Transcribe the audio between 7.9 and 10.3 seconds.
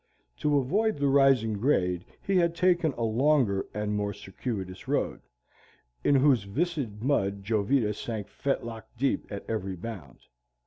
sank fetlock deep at every bound.